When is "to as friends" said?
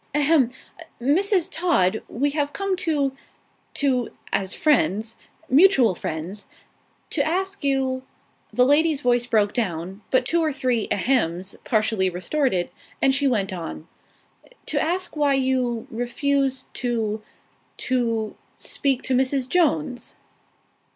3.75-5.15